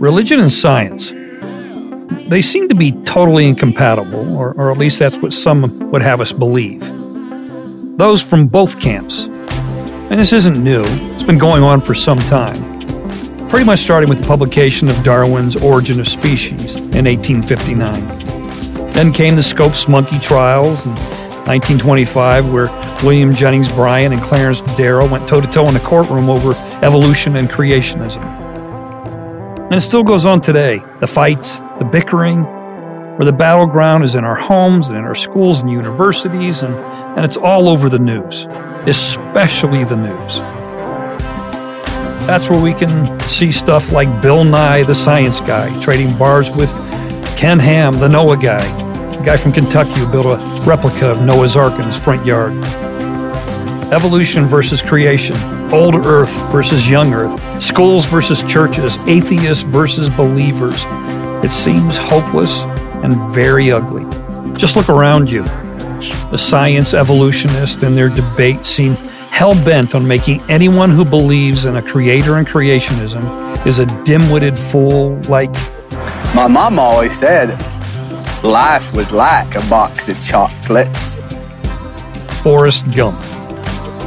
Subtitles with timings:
[0.00, 1.10] Religion and science.
[2.28, 6.20] They seem to be totally incompatible, or, or at least that's what some would have
[6.20, 6.80] us believe.
[7.98, 9.24] Those from both camps.
[10.10, 10.84] And this isn't new,
[11.14, 12.78] it's been going on for some time.
[13.48, 18.90] Pretty much starting with the publication of Darwin's Origin of Species in 1859.
[18.90, 20.94] Then came the Scopes monkey trials in
[21.46, 22.66] 1925, where
[23.02, 27.36] William Jennings Bryan and Clarence Darrow went toe to toe in the courtroom over evolution
[27.36, 28.22] and creationism.
[29.64, 30.82] And it still goes on today.
[31.00, 35.60] The fights, the bickering, where the battleground is in our homes and in our schools
[35.60, 38.46] and universities, and, and it's all over the news,
[38.86, 40.40] especially the news.
[42.26, 46.72] That's where we can see stuff like Bill Nye, the science guy, trading bars with
[47.36, 48.83] Ken Ham, the Noah guy,
[49.16, 52.52] the guy from Kentucky who built a replica of Noah's Ark in his front yard.
[53.92, 55.36] Evolution versus creation,
[55.72, 60.84] old earth versus young earth, schools versus churches, atheists versus believers.
[61.44, 62.62] It seems hopeless
[63.02, 64.04] and very ugly.
[64.56, 65.42] Just look around you.
[66.30, 68.94] The science evolutionists and their debate seem
[69.30, 74.30] hell bent on making anyone who believes in a creator and creationism is a dim
[74.30, 75.52] witted fool like.
[76.34, 77.50] My mom always said
[78.42, 81.18] life was like a box of chocolates.
[82.42, 83.18] Forrest Gump.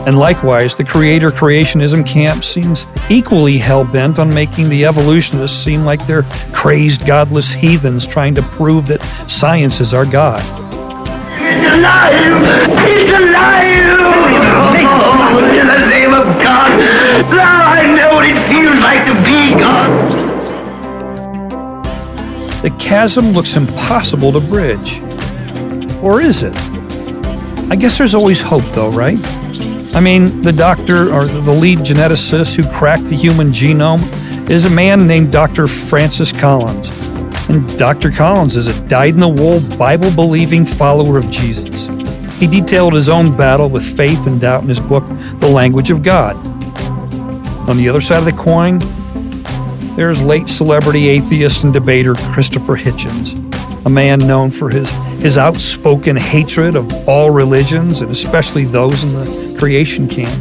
[0.07, 5.83] And likewise, the creator creationism camp seems equally hell bent on making the evolutionists seem
[5.83, 6.23] like they're
[6.53, 10.39] crazed, godless heathens trying to prove that science is our God.
[11.41, 12.13] He's alive!
[12.87, 13.87] He's alive!
[14.79, 16.79] Oh, in the name of God!
[17.35, 19.26] Now I know what it feels like to
[22.61, 24.99] The chasm looks impossible to bridge.
[26.01, 26.55] Or is it?
[27.69, 29.19] I guess there's always hope, though, right?
[29.93, 34.01] I mean, the doctor or the lead geneticist who cracked the human genome
[34.49, 35.67] is a man named Dr.
[35.67, 36.89] Francis Collins.
[37.49, 38.11] And Dr.
[38.11, 41.85] Collins is a dyed in the wool, Bible believing follower of Jesus.
[42.37, 45.03] He detailed his own battle with faith and doubt in his book,
[45.39, 46.35] The Language of God.
[47.69, 48.79] On the other side of the coin,
[49.97, 53.33] there's late celebrity atheist and debater Christopher Hitchens,
[53.83, 54.87] a man known for his,
[55.23, 60.31] his outspoken hatred of all religions and especially those in the creation camp.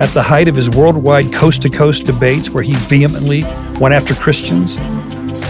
[0.00, 3.42] At the height of his worldwide coast to coast debates, where he vehemently
[3.78, 4.78] went after Christians,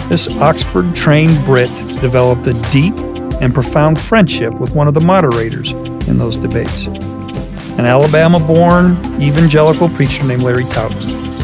[0.08, 2.98] this Oxford trained Brit developed a deep
[3.40, 5.70] and profound friendship with one of the moderators
[6.08, 11.39] in those debates, an Alabama born evangelical preacher named Larry Taunton.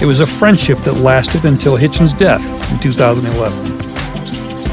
[0.00, 3.76] It was a friendship that lasted until Hitchens' death in 2011.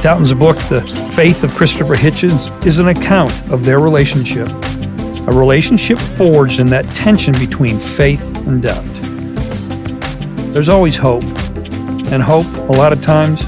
[0.02, 0.82] Taunton's book, The
[1.14, 4.50] Faith of Christopher Hitchens, is an account of their relationship
[5.28, 8.84] a relationship forged in that tension between faith and doubt.
[10.52, 11.24] There's always hope,
[12.12, 13.46] and hope, a lot of times,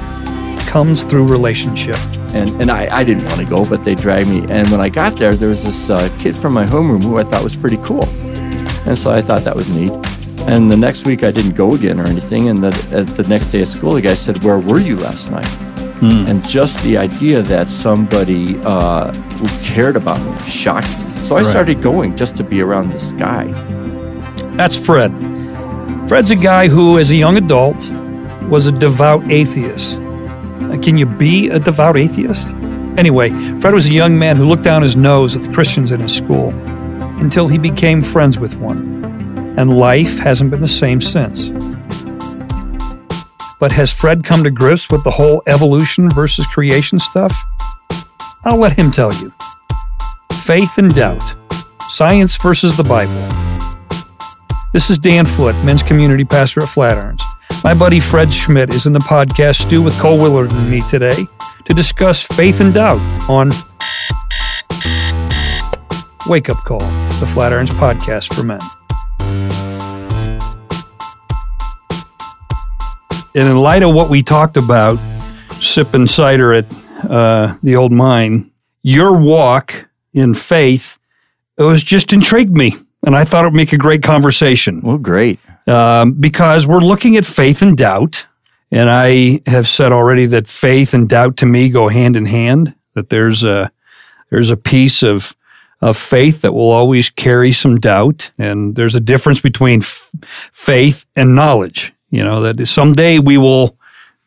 [0.70, 1.98] comes through relationship.
[2.34, 4.46] And, and I, I didn't want to go, but they dragged me.
[4.50, 7.24] And when I got there, there was this uh, kid from my homeroom who I
[7.24, 8.06] thought was pretty cool.
[8.86, 9.92] And so I thought that was neat.
[10.48, 12.50] And the next week I didn't go again or anything.
[12.50, 15.46] And the, the next day at school, the guy said, Where were you last night?
[16.02, 16.28] Mm.
[16.28, 21.18] And just the idea that somebody uh, who cared about me shocked me.
[21.18, 21.46] So I right.
[21.48, 23.46] started going just to be around this guy.
[24.56, 25.12] That's Fred.
[26.08, 27.92] Fred's a guy who, as a young adult,
[28.44, 29.94] was a devout atheist.
[30.84, 32.54] Can you be a devout atheist?
[32.98, 33.30] Anyway,
[33.60, 36.16] Fred was a young man who looked down his nose at the Christians in his
[36.16, 36.50] school
[37.20, 38.95] until he became friends with one.
[39.58, 41.50] And life hasn't been the same since.
[43.60, 47.34] But has Fred come to grips with the whole evolution versus creation stuff?
[48.44, 49.34] I'll let him tell you.
[50.44, 51.24] Faith and Doubt
[51.90, 53.14] Science versus the Bible.
[54.74, 57.22] This is Dan Foote, men's community pastor at Flatirons.
[57.64, 61.26] My buddy Fred Schmidt is in the podcast stew with Cole Willard and me today
[61.64, 63.00] to discuss faith and doubt
[63.30, 63.50] on
[66.28, 68.60] Wake Up Call, the Flatirons podcast for men.
[73.36, 74.98] And in light of what we talked about,
[75.60, 76.66] sipping cider at
[77.04, 78.50] uh, the old mine,
[78.82, 80.98] your walk in faith,
[81.58, 82.78] it was just intrigued me.
[83.06, 84.80] And I thought it would make a great conversation.
[84.80, 85.40] Well, great.
[85.68, 88.26] Um, because we're looking at faith and doubt.
[88.72, 92.74] And I have said already that faith and doubt to me go hand in hand,
[92.94, 93.70] that there's a,
[94.30, 95.36] there's a piece of,
[95.82, 98.32] of faith that will always carry some doubt.
[98.38, 100.12] And there's a difference between f-
[100.54, 101.92] faith and knowledge.
[102.10, 103.78] You know, that someday we will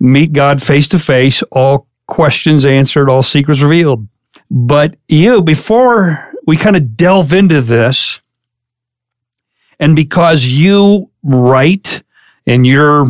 [0.01, 4.07] meet God face to face, all questions answered, all secrets revealed.
[4.51, 8.21] But you, before we kind of delve into this.
[9.79, 12.03] And because you write
[12.47, 13.07] and you're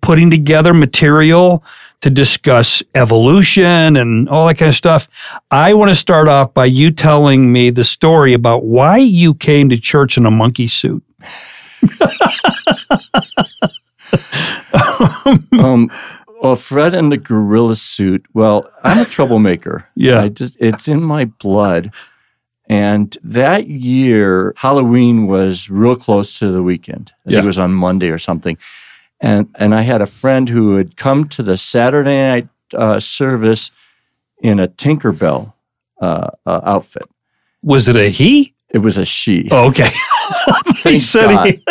[0.00, 1.64] putting together material
[2.02, 5.08] to discuss evolution and all that kind of stuff,
[5.50, 9.68] I want to start off by you telling me the story about why you came
[9.70, 11.02] to church in a monkey suit.
[15.52, 15.90] um,
[16.42, 18.24] well, Fred and the gorilla suit.
[18.32, 19.86] Well, I'm a troublemaker.
[19.94, 20.20] Yeah.
[20.22, 21.92] I just, it's in my blood.
[22.68, 27.12] And that year, Halloween was real close to the weekend.
[27.12, 27.38] I think Yeah.
[27.40, 28.56] it was on Monday or something.
[29.20, 33.70] And and I had a friend who had come to the Saturday night uh, service
[34.40, 35.52] in a Tinkerbell
[36.00, 37.02] uh, uh, outfit.
[37.62, 38.54] Was it a he?
[38.70, 39.48] It was a she.
[39.50, 39.90] Oh, okay.
[40.84, 41.62] he said he.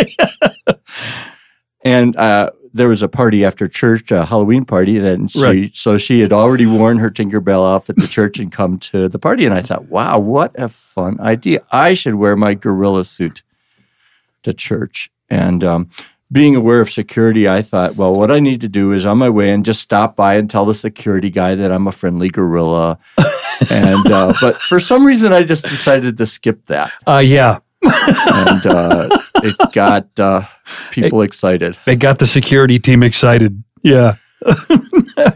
[1.84, 4.98] And uh, there was a party after church, a Halloween party.
[4.98, 5.76] And she, Right.
[5.76, 9.46] so she had already worn her Tinkerbell at the church and come to the party.
[9.46, 11.62] And I thought, wow, what a fun idea!
[11.72, 13.44] I should wear my gorilla suit
[14.44, 15.10] to church.
[15.30, 15.90] And um,
[16.32, 19.30] being aware of security, I thought, well, what I need to do is on my
[19.30, 22.98] way and just stop by and tell the security guy that I'm a friendly gorilla.
[23.70, 27.60] and uh, but for some reason, I just decided to skip that, Uh, yeah.
[27.84, 29.10] And uh,
[29.44, 30.44] it got uh,
[30.92, 31.78] people excited.
[31.86, 33.64] It got the security team excited.
[33.84, 34.16] Yeah.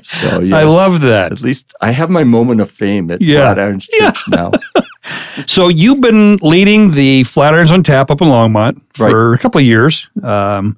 [0.01, 0.53] So yes.
[0.53, 1.31] I love that.
[1.31, 3.53] At least I have my moment of fame at Yeah.
[3.53, 4.51] Flatirons Church now.
[5.47, 9.65] So you've been leading the Flatirons on Tap up in Longmont for a couple of
[9.65, 10.77] years, um,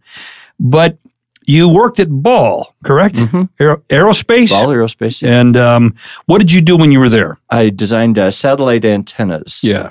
[0.60, 0.98] but
[1.46, 3.16] you worked at Ball, correct?
[3.16, 3.50] Mhm.
[3.60, 4.50] Aero- aerospace.
[4.50, 5.22] Ball Aerospace.
[5.22, 5.40] yeah.
[5.42, 5.94] And um,
[6.26, 7.38] what did you do when you were there?
[7.52, 9.60] I designed uh, satellite antennas.
[9.64, 9.90] Yeah.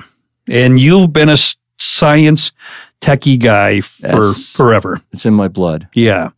[0.48, 1.36] And you've been a
[1.78, 2.52] science
[3.00, 4.52] techie guy for Yes.
[4.52, 5.00] forever.
[5.12, 5.88] It's in my blood.
[5.94, 6.30] Yeah.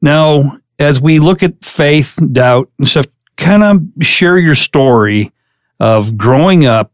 [0.00, 3.06] Now, as we look at faith, doubt, and stuff,
[3.36, 5.32] kind of share your story
[5.80, 6.90] of growing up,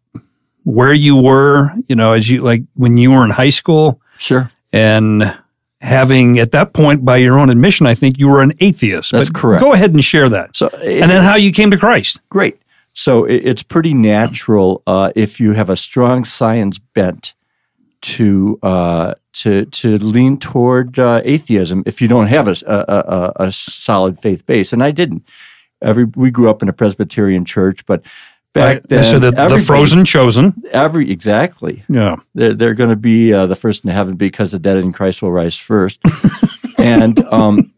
[0.64, 4.50] where you were, you know, as you like when you were in high school, Sure.
[4.72, 5.36] and
[5.80, 9.12] having at that point, by your own admission, I think you were an atheist.
[9.12, 9.62] That's But correct.
[9.62, 10.54] Go ahead and share that.
[10.56, 12.20] So And then how you came to Christ.
[12.28, 12.58] great.
[12.92, 17.32] So it, it's pretty natural uh, if you have a strong science bent
[18.02, 21.82] to uh, to to lean toward uh, atheism.
[21.86, 25.24] If you don't have a, a, a, a solid faith base, and I didn't.
[25.82, 28.04] Every we grew up in a Presbyterian church, but
[28.52, 28.88] back Right.
[28.88, 30.62] then, so the, the frozen chosen.
[30.72, 32.16] every exactly Yeah.
[32.34, 35.22] they're, they're going to be uh, the first in heaven because the dead in Christ
[35.22, 36.00] will rise first.
[36.78, 37.72] and um,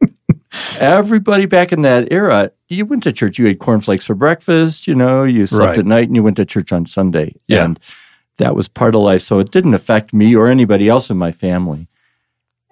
[0.78, 3.38] everybody back in that era, you went to church.
[3.38, 4.86] You ate cornflakes for breakfast.
[4.86, 5.78] You know, you slept Right.
[5.78, 7.34] at night, and you went to church on Sunday.
[7.46, 7.64] Yeah.
[7.64, 7.80] And
[8.42, 9.22] that was part of life.
[9.22, 11.88] So it didn't affect me or anybody else in my family.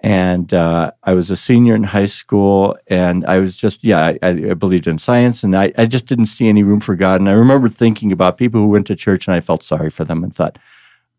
[0.03, 4.27] And uh, I was a senior in high school, and I was just, yeah, I,
[4.27, 7.21] I believed in science, and I, I just didn't see any room for God.
[7.21, 10.03] And I remember thinking about people who went to church, and I felt sorry for
[10.03, 10.57] them and thought,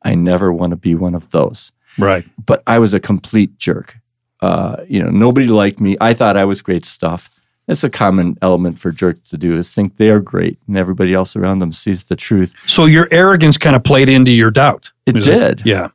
[0.02, 1.70] I never want to be one of those.
[1.96, 2.24] Right.
[2.44, 3.98] But I was a complete jerk.
[4.40, 5.96] Uh, you know, nobody liked me.
[6.00, 7.30] I thought I was great stuff.
[7.72, 11.14] It's a common element for jerks to do is think they are great, and everybody
[11.14, 12.54] else around them sees the truth.
[12.66, 14.92] So your arrogance kind of played into your doubt.
[15.06, 15.62] It did.
[15.64, 15.88] Yeah.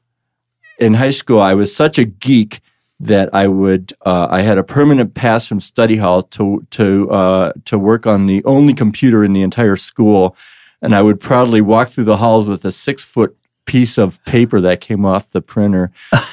[0.80, 2.62] in high school, I was such a geek
[3.00, 7.54] that I would uh, I had a permanent pass from study hall to to uh,
[7.66, 10.36] to work on the only computer in the entire school,
[10.82, 14.60] and I would proudly walk through the halls with a six foot piece of paper
[14.62, 15.92] that came off the printer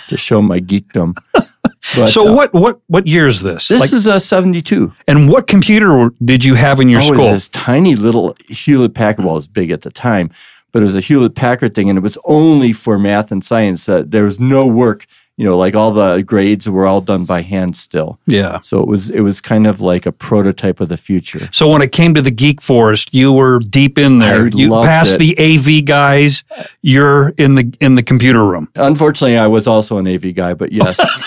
[0.09, 1.15] to show my geekdom.
[1.97, 3.69] But, so uh, what what what year is this?
[3.69, 4.93] This Like, is a seventy two.
[5.07, 7.31] and what computer did you have in your oh, it was school?
[7.33, 9.25] this tiny little Hewlett Packard.
[9.25, 10.31] Well, it was big at the time,
[10.73, 13.89] but it was a Hewlett Packard thing, and it was only for math and science.
[13.89, 15.07] Uh, there was no work.
[15.37, 18.21] You know, like all the grades were all done by hand still.
[18.25, 18.61] yeah.
[18.61, 21.49] So it was it was kind of like a prototype of the future.
[21.51, 24.45] So when it came to the Geek Forest, you were deep in there.
[24.47, 25.19] I you passed it.
[25.19, 25.35] the
[25.81, 26.45] AV guys.
[26.83, 28.69] You're in the in the computer room.
[28.77, 30.99] Unfortunately, I was also an AV guy, but yes,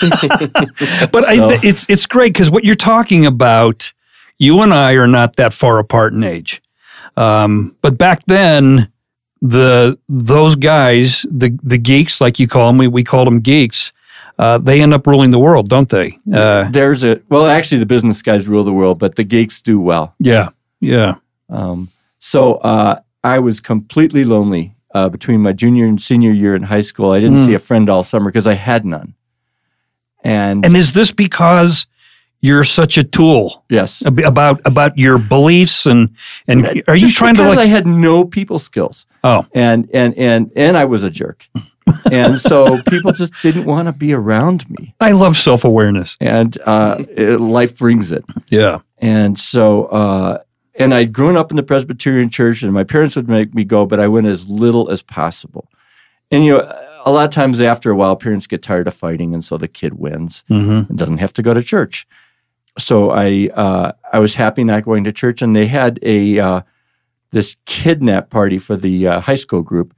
[1.12, 3.92] But I, So- th- it's it's great because what you're talking about,
[4.38, 6.62] you and I are not that far apart in age.
[7.16, 8.90] Um, but back then,
[9.42, 13.92] the those guys, the the geeks, like you call them, we we called them geeks.
[14.38, 16.16] Uh, they end up ruling the world, don't they?
[16.32, 17.46] Uh, there's a well.
[17.48, 20.14] Actually, the business guys rule the world, but the geeks do well.
[20.20, 21.16] yeah, yeah.
[21.50, 21.88] Um,
[22.20, 26.82] so uh, I was completely lonely uh, between my junior and senior year in high
[26.82, 27.10] school.
[27.12, 27.46] I didn't Mm.
[27.46, 29.14] see a friend all summer because I had none.
[30.24, 31.86] And, And is this because
[32.40, 36.10] you're such a tool yes, ab- about about your beliefs and
[36.46, 37.66] and are you Just trying to because like?
[37.66, 41.48] I had no people skills, oh, and and and and I was a jerk,
[42.12, 44.94] and so people just didn't want to be around me.
[45.00, 46.16] I love self awareness.
[46.20, 48.24] And uh, it, life brings it.
[48.50, 50.38] Yeah, And so, uh,
[50.76, 53.84] and I'd grown up in the Presbyterian church, and my parents would make me go,
[53.84, 55.68] but I went as little as possible.
[56.30, 59.34] And you know, a lot of times after a while, parents get tired of fighting,
[59.34, 60.88] and so the kid wins Mm-hmm.
[60.90, 62.06] and doesn't have to go to church.
[62.78, 66.60] So I uh, I was happy not going to church, and they had a uh,
[67.30, 69.94] this kidnap party for the uh, high school group,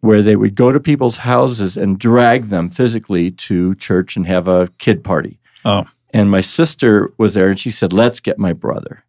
[0.00, 4.48] where they would go to people's houses and drag them physically to church and have
[4.48, 5.38] a kid party.
[5.64, 5.86] Oh.
[6.14, 9.04] And my sister was there, and she said, "Let's get my brother."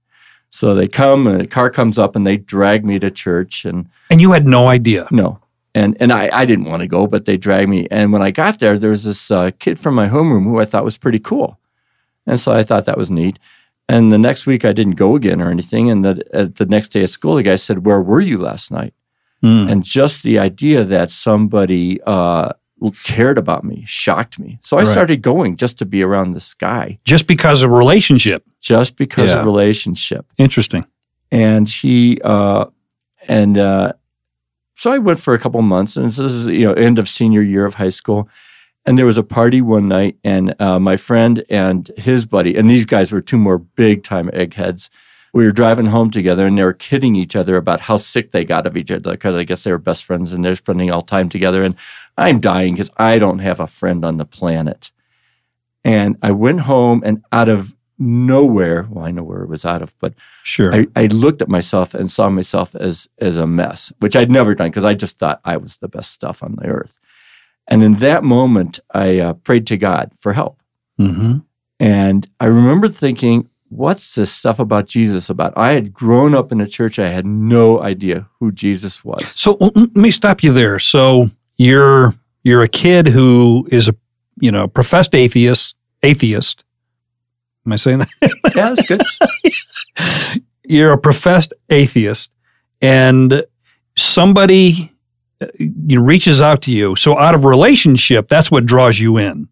[0.50, 3.88] So they come, and a car comes up, and they drag me to church, and
[4.10, 5.08] And you had no idea.
[5.12, 5.39] no.
[5.75, 7.88] And and I, I didn't want to go, but they dragged me.
[7.91, 10.65] And when I got there, there was this uh, kid from my homeroom who I
[10.65, 11.60] thought was pretty cool.
[12.29, 13.38] And so I thought that was neat.
[13.88, 15.89] And the next week I didn't go again or anything.
[15.89, 18.71] And the, uh, the next day at school, the guy said, Where were you last
[18.71, 18.93] night?
[19.43, 19.71] Mm.
[19.71, 22.53] And just the idea that somebody uh,
[23.03, 24.59] cared about me shocked me.
[24.62, 24.88] So I Right.
[24.91, 28.43] started going just to be around this guy, Just because of relationship.
[28.62, 29.39] just because Yeah.
[29.39, 30.86] of relationship Interesting.
[31.31, 32.65] and he uh
[33.27, 33.93] and uh
[34.75, 37.41] so I went for a couple months and this is you know end of senior
[37.41, 38.27] year of high school
[38.89, 42.67] and there was a party one night and uh, my friend and his buddy and
[42.67, 44.89] these guys were two more big time eggheads
[45.31, 48.43] we were driving home together and they were kidding each other about how sick they
[48.43, 51.03] got of each other because I guess they were best friends and they're spending all
[51.03, 51.75] time together and
[52.17, 54.91] I'm dying because I don't have a friend on the planet
[55.84, 59.84] and I went home and out of nowhere well I know where it was out
[59.84, 60.74] of but Sure.
[60.74, 64.55] I, I looked at myself and saw myself as as a mess, which I'd never
[64.55, 67.00] done because I just thought I was the best stuff on the earth.
[67.69, 70.61] And in that moment, I uh, prayed to God for help.
[70.99, 71.38] mm-hmm.
[71.79, 75.53] And I remember thinking, what's this stuff about Jesus about?
[75.57, 79.29] I had grown up in a church, I had no idea who Jesus was.
[79.29, 80.79] So let me stop you there.
[80.79, 83.95] So you're you're a kid who is a
[84.39, 85.77] you know professed atheist.
[86.03, 86.63] Atheist.
[87.65, 88.09] Am I saying that?
[88.55, 89.01] Yeah, that's good.
[90.63, 92.31] you're a professed atheist,
[92.81, 93.43] and
[93.95, 94.91] somebody
[95.58, 96.96] you know, reaches out to you.
[96.96, 99.48] So out of relationship, that's what draws you in.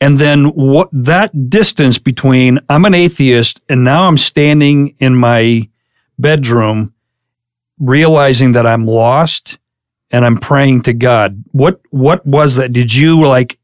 [0.00, 5.68] And then what that distance between I'm an atheist and now I'm standing in my
[6.18, 6.92] bedroom
[7.78, 9.58] realizing that I'm lost
[10.10, 11.42] and I'm praying to God.
[11.52, 12.72] What what was that?
[12.72, 13.58] Did you like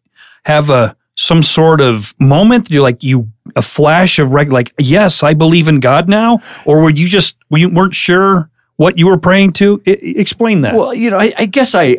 [0.44, 2.71] have a some sort of moment?
[2.71, 6.80] You like you a flash of reg- like yes, I believe in God now, or
[6.80, 8.50] were you just you weren't sure
[8.82, 9.80] what you were praying to?
[9.86, 10.74] I, explain that.
[10.74, 11.98] Well, you know, I, I guess I,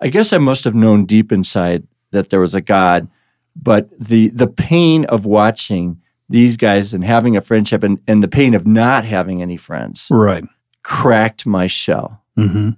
[0.00, 3.08] I guess I must have known deep inside that there was a God,
[3.54, 6.00] but the the pain of watching
[6.30, 10.08] these guys and having a friendship and, and the pain of not having any friends
[10.10, 10.44] right.
[10.82, 12.22] cracked my shell.
[12.36, 12.70] Mm-hmm.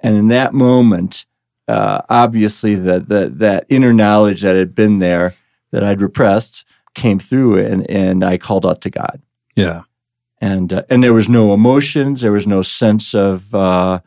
[0.00, 1.26] And in that moment,
[1.68, 5.34] uh, obviously, the, the that inner knowledge that had been there
[5.70, 6.64] that I'd repressed
[6.94, 9.22] came through, and and I called out to God
[9.54, 9.82] Yeah.
[10.42, 14.00] And uh, and there was no emotions, there was no sense of uh,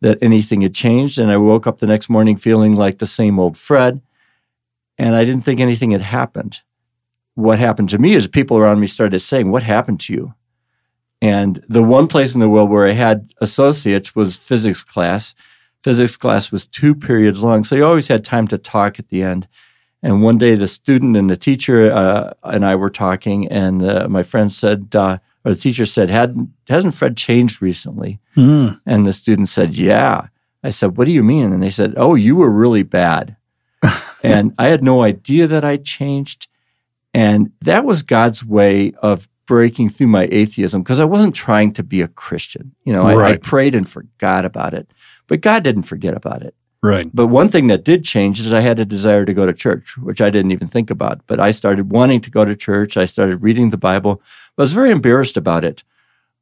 [0.00, 1.18] that anything had changed.
[1.18, 4.00] And I woke up the next morning feeling like the same old Fred,
[4.96, 6.60] and I didn't think anything had happened.
[7.34, 10.34] What happened to me is people around me started saying, "What happened to you?"
[11.20, 15.34] And the one place in the world where I had associates was physics class.
[15.82, 19.22] Physics class was two periods long, so you always had time to talk at the
[19.22, 19.48] end.
[20.00, 24.06] And one day, the student and the teacher uh, and I were talking, and uh,
[24.08, 24.88] my friend said,
[25.44, 28.20] or the teacher said, Hadn't, hasn't Fred changed recently?
[28.36, 28.80] Mm.
[28.86, 30.28] And the student said, Yeah.
[30.62, 31.52] I said, What do you mean?
[31.52, 33.36] And they said, Oh, you were really bad.
[34.22, 36.48] and I had no idea that I'd changed.
[37.14, 41.82] And that was God's way of breaking through my atheism because I wasn't trying to
[41.82, 42.74] be a Christian.
[42.84, 44.90] You know, I, I prayed and forgot about it,
[45.26, 46.54] but God didn't forget about it.
[46.82, 47.08] Right.
[47.14, 49.96] But one thing that did change is I had a desire to go to church,
[49.98, 51.20] which I didn't even think about.
[51.28, 52.96] But I started wanting to go to church.
[52.96, 54.20] I started reading the Bible.
[54.58, 55.84] I was very embarrassed about it.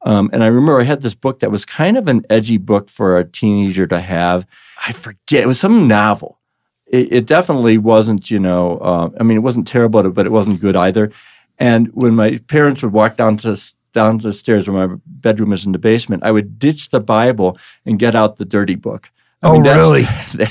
[0.02, 2.88] Um, and I remember I had this book that was kind of an edgy book
[2.88, 4.46] for a teenager to have.
[4.86, 5.42] I forget.
[5.42, 6.38] It was some novel.
[6.86, 10.60] It, it definitely wasn't, you know, uh, I mean, it wasn't terrible, but it wasn't
[10.60, 11.12] good either.
[11.58, 13.60] And when my parents would walk down to
[13.92, 17.58] down the stairs where my bedroom is in the basement, I would ditch the Bible
[17.84, 19.10] and get out the dirty book.
[19.42, 20.02] I Oh, that's, really?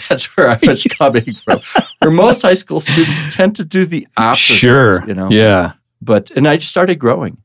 [0.10, 1.60] That's where I was coming from.
[2.00, 4.54] Where most high school students tend to do the opposite.
[4.56, 5.06] Sure.
[5.08, 5.30] You know.
[5.30, 5.74] Yeah.
[6.02, 7.38] But and I just started growing,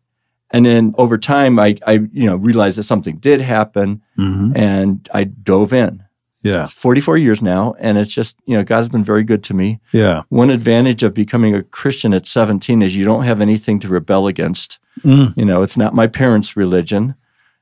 [0.51, 5.07] and then over time, I I you know realized that something did happen, hmm and
[5.13, 6.03] I dove in.
[6.43, 6.67] Yeah.
[6.67, 9.81] 44 years now, and it's just you know God's been very good to me.
[9.93, 10.23] Yeah.
[10.29, 14.27] One advantage of becoming a Christian at 17 is you don't have anything to rebel
[14.27, 14.79] against.
[15.01, 15.35] Mm.
[15.37, 17.15] You know, it's not my parents' religion.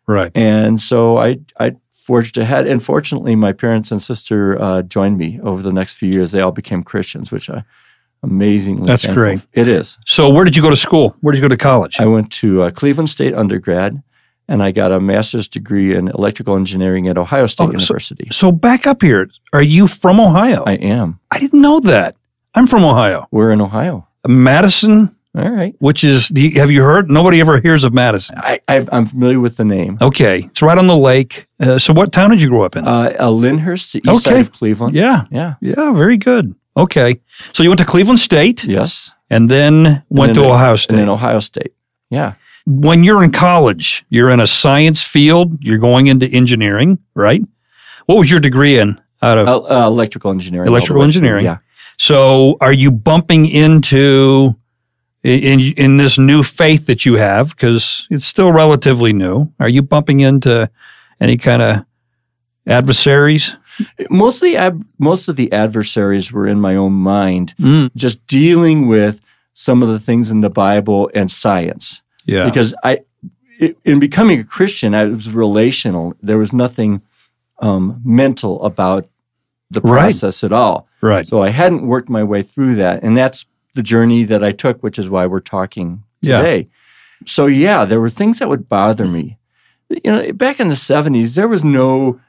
[0.07, 0.33] Right.
[0.35, 2.67] And so I, I forged ahead.
[2.67, 6.33] And fortunately, my parents and sister uh, joined me over the next few years.
[6.33, 7.65] They all became Christians, which I,
[8.25, 9.25] Amazingly, That's thankful.
[9.25, 9.47] great.
[9.53, 9.99] It is.
[10.07, 11.17] So, where did you go to school?
[11.23, 11.99] Where did you go to college?
[11.99, 14.01] I went to uh, Cleveland State undergrad,
[14.47, 18.29] and I got a master's degree in electrical engineering at Ohio State Oh, so- University.
[18.31, 19.29] so, back up here.
[19.53, 20.63] Are you from Ohio?
[20.65, 21.19] I am.
[21.33, 22.15] I didn't know that.
[22.55, 23.27] I'm from Ohio.
[23.33, 24.07] We're in Ohio.
[24.25, 25.75] Madison, All right.
[25.79, 27.11] which is, do you, have you heard?
[27.11, 28.37] Nobody ever hears of Madison.
[28.39, 29.97] I, I, I'm familiar with the name.
[30.03, 30.41] Okay.
[30.45, 31.47] It's right on the lake.
[31.59, 32.87] Uh, so, what town did you grow up in?
[32.87, 34.95] Uh, uh, Lyndhurst, the east side of Cleveland.
[34.95, 35.25] yeah.
[35.31, 35.55] Yeah.
[35.63, 35.93] Yeah.
[35.93, 36.55] Very good.
[36.77, 37.19] Okay.
[37.55, 39.11] So, you went to Cleveland State Yes.
[39.31, 40.99] and then went And to then- Ohio State.
[40.99, 41.73] And then Ohio State.
[42.11, 42.35] Yeah.
[42.67, 47.41] when you're in college, you're in a science field, you're going into engineering, right?
[48.05, 49.49] What was your degree in out of?
[49.49, 50.69] Uh, electrical engineering.
[50.69, 51.47] Electrical engineering.
[51.47, 51.59] Yeah.
[51.99, 54.55] So are you bumping into
[55.23, 59.53] in in this new faith that you have because it's still relatively new?
[59.61, 60.69] Are you bumping into
[61.21, 61.85] any kind of
[62.67, 63.57] adversaries?
[64.11, 69.21] Mostly, ab- most of the adversaries were in my own mind, Mm, just dealing with
[69.55, 72.03] some of the things in the Bible and science.
[72.27, 72.45] yeah.
[72.45, 73.01] because I,
[73.85, 76.15] in becoming a Christian, I was relational.
[76.23, 77.01] There was nothing
[77.61, 79.07] um, mental about
[79.71, 80.01] the Right.
[80.01, 80.87] process at all.
[81.01, 81.27] right.
[81.27, 84.83] So I hadn't worked my way through that, and that's the journey that I took,
[84.83, 86.39] which is why we're talking Yeah.
[86.39, 86.69] today.
[87.27, 89.39] So yeah, there were things that would bother me.
[89.89, 92.21] You know, back in the seventies, there was no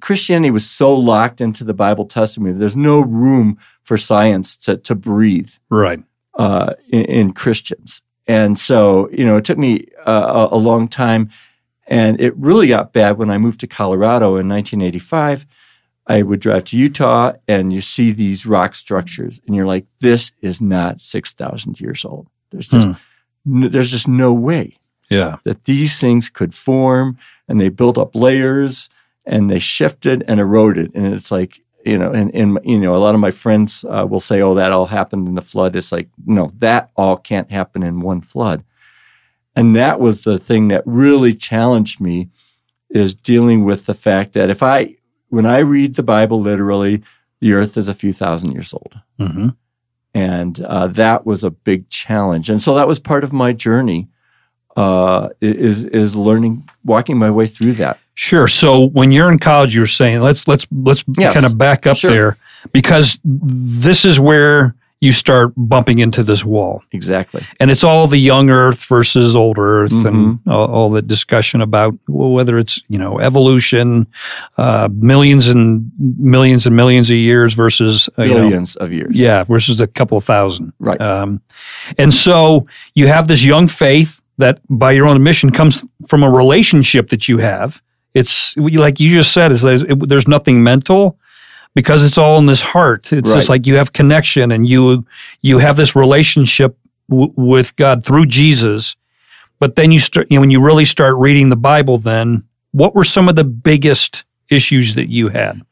[0.00, 2.52] Christianity was so locked into the Bible testimony.
[2.54, 6.02] There's no room for science to to breathe Right.
[6.38, 8.00] uh, in, in Christians.
[8.26, 11.28] And so, you know, it took me uh, a long time.
[11.88, 15.44] And it really got bad when I moved to Colorado in 1985.
[16.12, 20.32] I would drive to Utah and you see these rock structures and you're like, this
[20.40, 22.28] is not 6,000 years old.
[22.50, 22.88] There's just,
[23.46, 24.76] n- there's just no way
[25.08, 25.36] Yeah.
[25.44, 27.16] that these things could form
[27.48, 28.88] and they built up layers
[29.24, 30.94] and they shifted and eroded.
[30.94, 34.06] And it's like, you know, and, and you know, a lot of my friends uh,
[34.08, 35.74] will say, oh, that all happened in the flood.
[35.76, 38.64] It's like, no, that all can't happen in one flood.
[39.56, 42.28] And that was the thing that really challenged me
[42.90, 44.96] is dealing with the fact that if I,
[45.32, 47.02] when I read the Bible literally,
[47.40, 49.48] the earth is a few thousand years old hmm
[50.14, 52.50] and uh, that was a big challenge.
[52.50, 54.08] And so that was part of my journey.
[54.76, 57.98] Uh, is is learning, walking my way through that.
[58.14, 58.46] Sure.
[58.48, 61.32] So when you're in college, you're saying let's let's let's Yes.
[61.34, 62.10] kind of back up Sure.
[62.10, 62.36] there
[62.72, 66.80] because this is where you start bumping into this wall.
[66.92, 67.42] Exactly.
[67.58, 70.50] and it's all the young Earth versus old Earth, and Mm-hmm.
[70.50, 74.06] all, all the discussion about well, whether it's you know evolution,
[74.58, 79.18] uh, millions and millions and millions of years versus uh, you know, Billions of years.
[79.18, 80.72] yeah, versus a couple of thousand.
[80.78, 81.00] Right.
[81.00, 81.40] Um,
[81.98, 86.30] and so you have this young faith that, by your own admission, comes from a
[86.30, 87.82] relationship that you have.
[88.14, 91.18] It's like you just said, is there's nothing mental
[91.74, 93.12] because it's all in this heart.
[93.12, 95.06] It's just like you have connection and you
[95.40, 96.76] you have this relationship
[97.08, 98.96] w- with God through Jesus.
[99.58, 102.94] But then you start, you know, when you really start reading the Bible, then what
[102.94, 105.62] were some of the biggest issues that you had?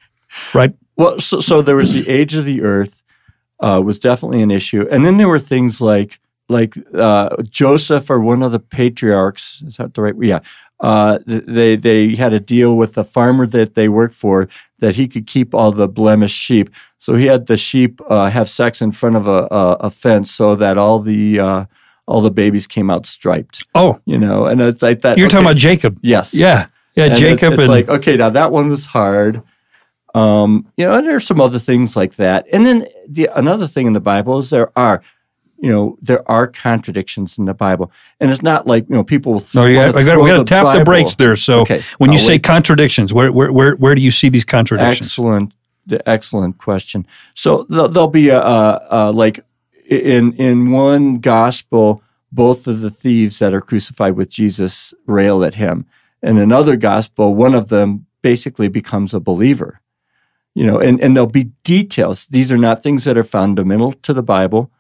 [0.55, 0.73] Right.
[0.97, 3.03] Well, so, so there was the age of the earth
[3.59, 8.21] uh, was definitely an issue, and then there were things like like uh, Joseph or
[8.21, 9.63] one of the patriarchs.
[9.67, 10.15] Is that the right?
[10.21, 10.41] Yeah.
[10.79, 14.49] Uh, they they had a deal with the farmer that they worked for
[14.81, 16.71] that he could keep all the blemished sheep.
[16.99, 20.31] So he had the sheep uh, have sex in front of a, a, a fence
[20.31, 21.65] so that all the uh,
[22.07, 23.67] all the babies came out striped.
[23.75, 25.17] Oh, You know, and it's like that.
[25.17, 25.99] you're talking about Jacob.
[26.03, 26.67] yes, Yeah.
[26.97, 27.05] Yeah.
[27.05, 29.43] and Jacob It's, it's and like okay, now that one was hard.
[30.13, 32.45] Um, you know, and there's some other things like that.
[32.53, 35.03] And then the another thing in the Bible is there are,
[35.61, 39.43] you know, there are contradictions in the Bible, and it's not like you know people.
[39.55, 41.37] No, you got, throw we got to tap the brakes there.
[41.37, 42.43] So Okay, when you I'll say wait.
[42.43, 45.09] contradictions, where, where where where do you see these contradictions?
[45.09, 45.53] Excellent,
[45.87, 47.07] the excellent question.
[47.35, 49.45] So there'll, there'll be a, a, a like
[49.89, 55.57] in in one gospel, both of the thieves that are crucified with Jesus rail at
[55.57, 55.85] him.
[56.23, 59.81] In another gospel, one of them basically becomes a believer.
[60.55, 62.27] You know, and, and there'll be details.
[62.27, 64.71] These are not things that are fundamental to the Bible,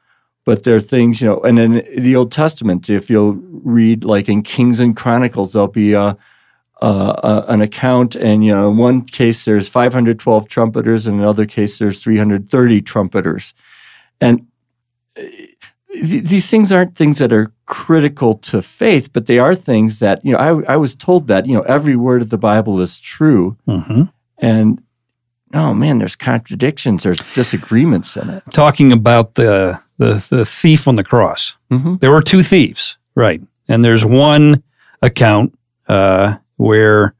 [0.44, 4.28] but there are things, you know, and in the Old Testament, if you'll read like
[4.28, 6.16] in Kings and Chronicles, there'll be a,
[6.82, 11.22] uh, uh, an account, and you know, in one case there's 512 trumpeters, and in
[11.22, 13.52] another case there's 330 trumpeters,
[14.20, 14.46] and
[15.14, 20.24] th- these things aren't things that are critical to faith, but they are things that
[20.24, 20.38] you know.
[20.38, 24.04] I, I was told that you know every word of the Bible is true, hmm
[24.38, 24.82] and
[25.54, 28.42] oh man, there's contradictions, there's disagreements in it.
[28.52, 31.54] Talking about the, the the thief on the cross.
[31.70, 33.40] hmm There were two thieves, right?
[33.68, 34.62] And there's one
[35.02, 35.52] account
[35.88, 37.14] uh, where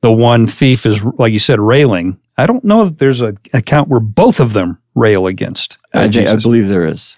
[0.00, 2.18] the one thief is, like you said, railing.
[2.36, 5.78] I don't know that there's an account where both of them rail against.
[5.94, 7.16] uh, I, think- I believe there is.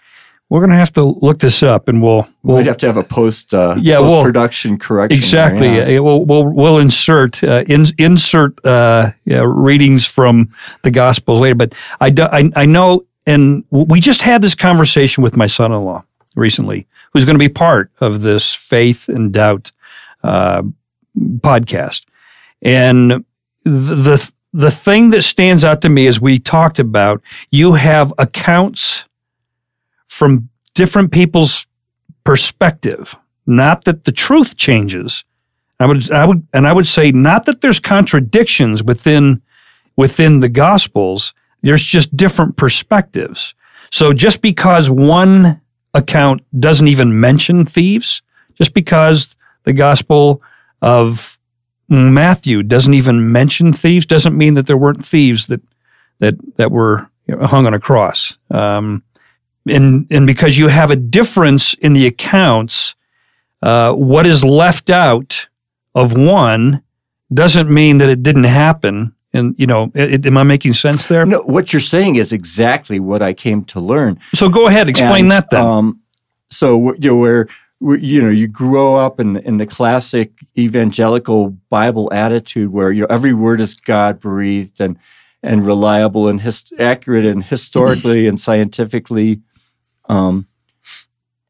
[0.48, 2.96] We're going to have to look this up, and we'll we'll We'd have to have
[2.96, 5.16] a post uh, Yeah, well, production correction.
[5.18, 5.68] exactly.
[5.68, 6.00] yeah.
[6.00, 10.48] We'll, we'll we'll insert uh, in, insert uh, yeah, readings from
[10.82, 11.54] the Gospels later.
[11.54, 16.04] But I, do, I I know, and we just had this conversation with my son-in-law
[16.36, 19.72] recently, who's going to be part of this faith and doubt
[20.22, 20.62] uh,
[21.16, 22.04] podcast,
[22.62, 23.24] and
[23.64, 29.04] the the thing that stands out to me as we talked about, you have accounts
[30.06, 31.66] from different people's
[32.24, 33.16] perspective.
[33.46, 35.24] Not that the truth changes.
[35.78, 39.40] I would, I would, and I would say not that there's contradictions within
[39.96, 41.32] within the Gospels.
[41.62, 43.54] There's just different perspectives.
[43.90, 45.60] So just because one
[45.94, 48.22] account doesn't even mention thieves,
[48.54, 50.42] just because the Gospel
[50.80, 51.38] of
[51.88, 55.60] Matthew doesn't even mention thieves, doesn't mean that there weren't thieves that
[56.20, 57.10] that that were
[57.42, 58.38] hung on a cross.
[58.50, 59.02] Um,
[59.66, 62.94] and and because you have a difference in the accounts,
[63.62, 65.48] uh, what is left out
[65.94, 66.82] of one
[67.32, 69.14] doesn't mean that it didn't happen.
[69.32, 71.24] And you know, it, am I making sense there?
[71.24, 74.18] No, what you're saying is exactly what I came to learn.
[74.34, 75.64] So go ahead, explain And, that then.
[75.64, 76.00] Um,
[76.48, 77.46] so you know where,
[77.78, 83.02] where you know you grew up in in the classic evangelical Bible attitude where you
[83.02, 84.98] know every word is God breathed and
[85.42, 89.40] and reliable and his, accurate and historically and scientifically.
[90.08, 90.46] Um,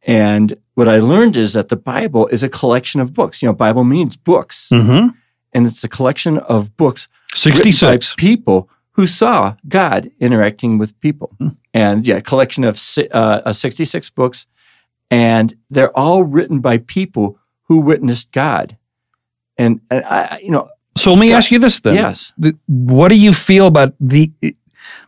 [0.02, 3.42] and what I learned is that the Bible is a collection of books.
[3.42, 5.08] You know, Bible means books, mm-hmm.
[5.52, 8.14] and it's a collection of books written by Sixty-six.
[8.16, 11.32] people who saw God interacting with people.
[11.38, 11.48] Hmm.
[11.72, 14.46] And yeah, collection of uh, uh, 66 books.
[15.10, 17.38] And they're all written by people
[17.68, 18.76] who witnessed God.
[19.56, 21.94] And, and I, you know, So let me ask you this then.
[21.94, 24.32] yes, The- what do you feel about the?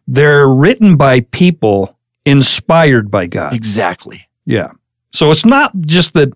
[0.07, 3.53] They're written by people inspired by God.
[3.53, 4.29] exactly.
[4.47, 4.71] Yeah.
[5.13, 6.29] So it's not just that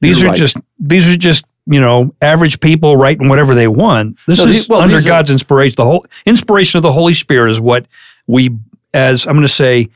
[0.00, 0.38] these You're are right.
[0.38, 4.18] just these are just you know average people writing whatever they want.
[4.26, 5.76] This No, is well, under these are- God's inspiration.
[5.76, 7.86] The whole inspiration of the Holy Spirit is what
[8.26, 8.50] we,
[8.92, 9.88] as I'm going to say,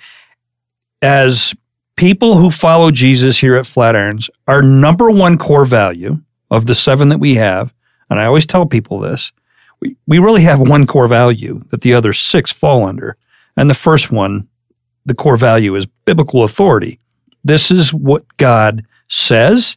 [1.03, 1.55] as
[1.97, 6.19] people who follow Jesus here at Flatirons, our number one core value
[6.51, 7.73] of the seven that we have,
[8.11, 9.33] and I always tell people this,
[9.81, 13.17] we, we really have one core value that the other six fall under.
[13.57, 14.49] And the first one,
[15.07, 16.99] the core value is biblical authority.
[17.45, 19.77] This is what God says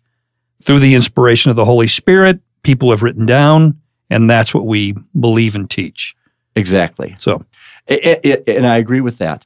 [0.63, 2.39] through the inspiration of the Holy Spirit.
[2.63, 6.15] People have written down, and that's what we believe and teach.
[6.55, 7.15] Exactly.
[7.19, 7.45] So,
[7.89, 9.45] I- I- I- and I agree with that.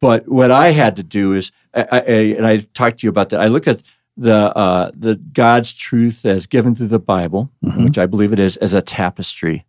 [0.00, 1.98] But what I had to do is, I, I,
[2.36, 3.40] and I talked to you about that.
[3.40, 3.82] I look at
[4.16, 7.84] the uh, the God's truth as given through the Bible, Mhm.
[7.84, 9.64] which I believe it is, as a tapestry,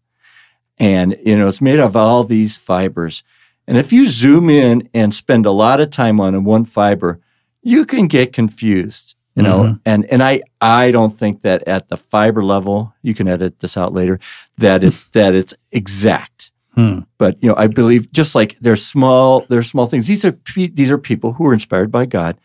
[0.78, 3.24] and you know it's made of all these fibers.
[3.68, 7.20] And if you zoom in and spend a lot of time on one fiber,
[7.62, 9.16] you can get confused.
[9.36, 9.80] You know, Mhm.
[9.86, 13.78] and and I I don't think that at the fiber level, you can edit this
[13.78, 14.20] out later,
[14.58, 17.00] that it's that it's exact hmm.
[17.18, 20.92] but you know i believe just like they're small they're small things these are these
[20.92, 22.38] are people who were inspired by god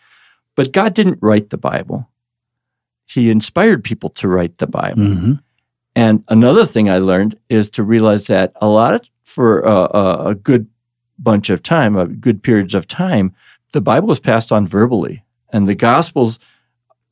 [0.56, 2.08] but god didn't write the bible
[3.06, 5.40] he inspired people to write the bible Mhm.
[5.94, 9.60] and another thing i learned is to realize that a lot of for
[10.30, 10.66] a good
[11.18, 13.32] bunch of time a good periods of time
[13.72, 16.38] the bible was passed on verbally and the gospels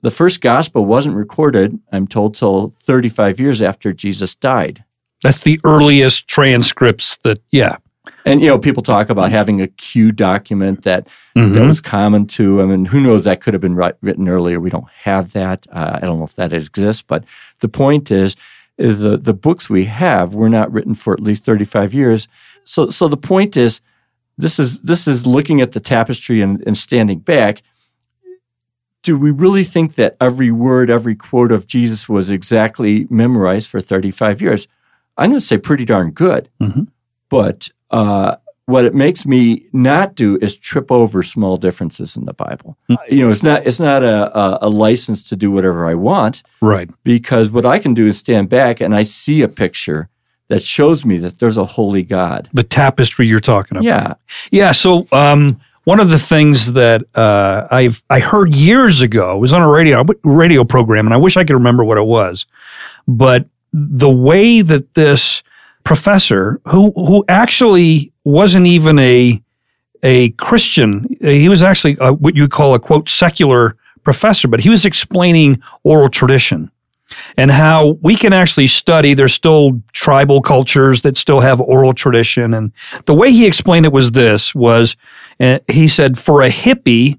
[0.03, 4.85] the first gospel wasn't recorded i'm told till 35 years after jesus died
[5.23, 7.77] that's the earliest transcripts that, yeah.
[8.25, 11.67] And you know, people talk about having a Q document that that Mhm.
[11.69, 12.61] was common to.
[12.61, 13.23] I mean, who knows?
[13.23, 14.59] That could have been writ- written earlier.
[14.59, 15.67] We don't have that.
[15.71, 17.23] Uh, I don't know if that exists, but
[17.61, 18.35] the point is,
[18.79, 22.27] is the the books we have were not written for at least thirty five years.
[22.65, 23.81] So, so the point is,
[24.39, 27.63] this is this is looking at the tapestry and, and standing back.
[29.03, 33.81] Do we really think that every word, every quote of Jesus was exactly memorized for
[33.81, 34.69] 35 years?
[35.17, 36.49] I'm going to say pretty darn good.
[36.61, 36.89] Mhm.
[37.29, 38.37] But uh,
[38.67, 42.79] what it makes me not do is trip over small differences in the Bible.
[42.91, 42.97] Mm.
[43.11, 46.43] You know, it's not it's not a, a, a license to do whatever I want
[46.61, 46.89] Right.
[47.05, 50.09] because what I can do is stand back and I see a picture
[50.49, 52.49] that shows me that there's a holy God.
[52.53, 53.85] The tapestry you're talking about.
[53.85, 54.15] Yeah,
[54.51, 54.73] Yeah.
[54.73, 59.63] So um, one of the things that uh, I've I heard years ago was on
[59.63, 62.47] a radio radio program, and I wish I could remember what it was,
[63.09, 65.43] but the way that this
[65.85, 69.43] professor, who who actually wasn't even a
[70.05, 74.69] a Christian, he was actually a, what you call a quote secular professor, but he
[74.69, 76.71] was explaining oral tradition.
[77.37, 79.15] and how we can actually study.
[79.15, 82.55] There's still tribal cultures that still have oral tradition.
[82.55, 82.73] And
[83.07, 84.97] the way he explained it was this was,
[85.43, 87.19] uh, he said, for a hippie,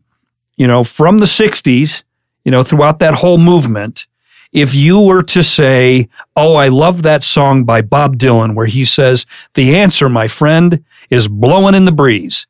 [0.56, 2.04] you know, from the 60s,
[2.46, 4.08] you know, throughout that whole movement,
[4.54, 8.86] if you were to say, Oh, I love that song by Bob Dylan, where he
[8.86, 12.48] says, The answer, my friend, is blowing in the breeze.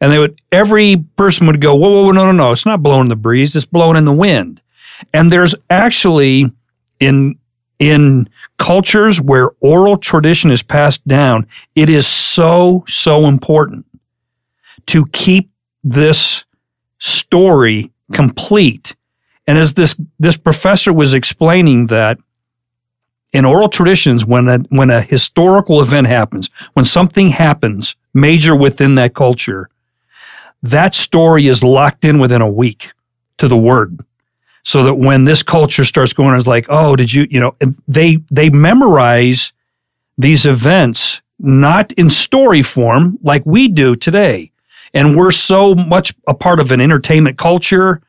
[0.00, 2.82] And they would, every person would go, Whoa, whoa, whoa, no, no, no, it's not
[2.82, 4.60] blowing in the breeze, it's blowing in the wind.
[5.14, 6.52] And there's actually
[7.00, 7.38] in,
[7.78, 13.86] in cultures where oral tradition is passed down, it is so, so important
[14.86, 15.50] to keep
[15.82, 16.44] this
[16.98, 18.94] story complete
[19.46, 22.18] and as this this professor was explaining that
[23.32, 28.94] in oral traditions, when a when a historical event happens, when something happens major within
[28.94, 29.68] that culture,
[30.62, 32.92] that story is locked in within a week
[33.38, 34.00] to the word.
[34.62, 37.54] So that when this culture starts going, it's like, oh, did you, you know,
[37.86, 39.52] they they memorize
[40.16, 44.52] these events not in story form like we do today.
[44.94, 48.00] And we're so much a part of an entertainment culture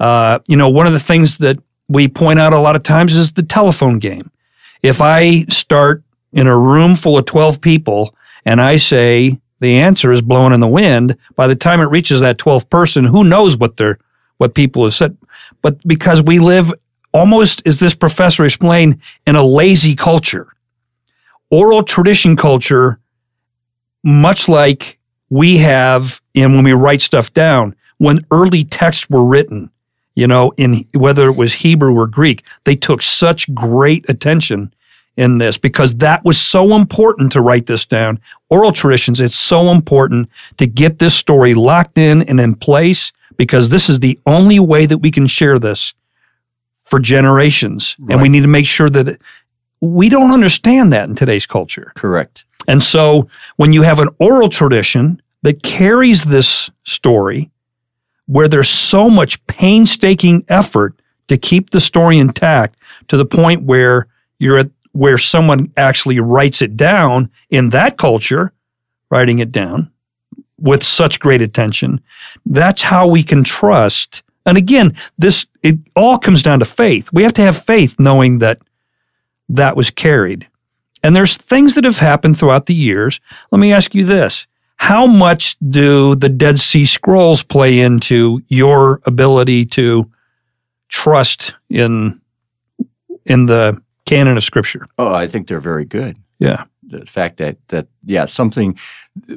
[0.00, 3.16] uh, you know, one of the things that we point out a lot of times
[3.16, 4.30] is the telephone game.
[4.82, 6.02] If I start
[6.32, 10.60] in a room full of 12 people and I say the answer is blowing in
[10.60, 13.98] the wind, by the time it reaches that 12th person, who knows what they're,
[14.38, 15.16] what people have said.
[15.62, 16.72] But because we live
[17.12, 20.52] almost, as this professor explained, in a lazy culture,
[21.50, 22.98] oral tradition culture,
[24.02, 24.98] much like
[25.30, 29.70] we have and when we write stuff down, when early texts were written,
[30.14, 34.72] you know, in whether it was Hebrew or Greek, they took such great attention
[35.16, 38.20] in this because that was so important to write this down.
[38.50, 43.68] Oral traditions, it's so important to get this story locked in and in place because
[43.68, 45.94] this is the only way that we can share this
[46.84, 47.96] for generations.
[47.98, 48.14] Right.
[48.14, 49.20] And we need to make sure that
[49.80, 51.92] we don't understand that in today's culture.
[51.94, 52.44] Correct.
[52.66, 57.50] And so when you have an oral tradition that carries this story,
[58.26, 60.94] where there's so much painstaking effort
[61.28, 62.76] to keep the story intact
[63.08, 64.06] to the point where
[64.38, 68.52] you're at where someone actually writes it down in that culture,
[69.10, 69.90] writing it down
[70.56, 72.00] with such great attention.
[72.46, 74.22] That's how we can trust.
[74.46, 77.10] And again, this it all comes down to faith.
[77.12, 78.60] We have to have faith knowing that
[79.48, 80.46] that was carried.
[81.04, 83.20] And there's things that have happened throughout the years.
[83.52, 84.46] Let me ask you this.
[84.76, 90.10] How much do the Dead Sea Scrolls play into your ability to
[90.88, 92.20] trust in
[93.26, 94.86] in the canon of Scripture?
[94.98, 96.16] Oh, I think they're very good.
[96.38, 96.64] Yeah.
[96.82, 98.78] The fact that that yeah, something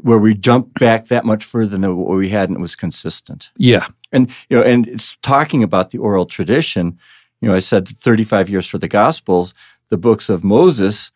[0.01, 3.49] where we jump back that much further than what we had and it was consistent.
[3.57, 3.87] Yeah.
[4.13, 6.97] And you know, and it's talking about the oral tradition.
[7.41, 9.53] You know, I said 35 years for the Gospels.
[9.89, 11.11] The books of Moses,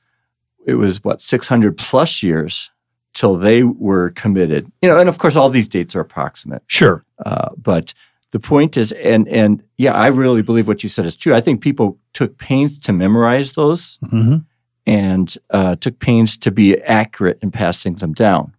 [0.65, 2.71] it was what 600 plus years
[3.13, 4.71] till they were committed.
[4.81, 6.63] You know, and of course, all these dates are approximate.
[6.67, 7.03] Sure.
[7.25, 7.93] Uh, but
[8.31, 11.35] the point is, and and yeah, I really believe what you said is true.
[11.35, 14.37] I think people took pains to memorize those mm-hmm.
[14.85, 18.55] and uh, took pains to be accurate in passing them down.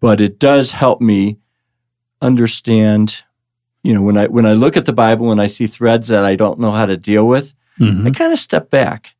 [0.00, 1.38] But it does help me
[2.22, 3.24] understand.
[3.82, 6.24] You know, when I when I look at the Bible and I see threads that
[6.24, 8.06] I don't know how to deal with, mm-hmm.
[8.06, 9.14] I kind of step back.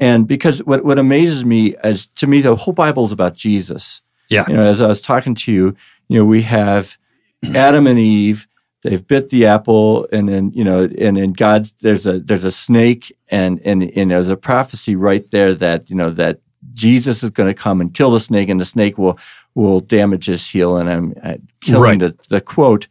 [0.00, 4.00] And because what, what amazes me is to me, the whole Bible is about Jesus.
[4.30, 4.46] Yeah.
[4.48, 5.76] You know, as I was talking to you,
[6.08, 6.98] you know, we have
[7.54, 8.48] Adam and Eve.
[8.82, 12.50] They've bit the apple, and then you know, and then God's there's a there's a
[12.50, 16.40] snake, and and and there's a prophecy right there that you know that
[16.72, 19.18] Jesus is going to come and kill the snake, and the snake will
[19.54, 22.16] will damage his heel, and I'm uh, killing right.
[22.16, 22.88] the, the quote,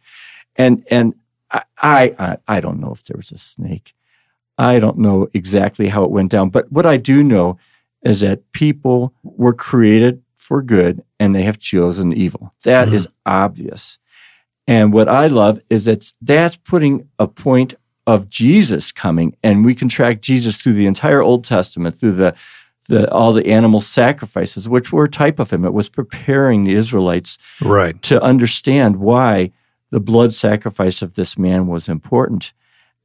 [0.54, 1.14] and and
[1.50, 3.92] I, I I don't know if there was a snake.
[4.60, 7.58] I don't know exactly how it went down, but what I do know
[8.04, 12.52] is that people were created for good and they have chosen evil.
[12.64, 12.96] That mm-hmm.
[12.96, 13.98] is obvious.
[14.66, 17.72] And what I love is that that's putting a point
[18.06, 22.34] of Jesus coming and we can track Jesus through the entire Old Testament, through the,
[22.86, 25.64] the all the animal sacrifices, which were a type of him.
[25.64, 28.00] It was preparing the Israelites right.
[28.02, 29.52] to understand why
[29.88, 32.52] the blood sacrifice of this man was important.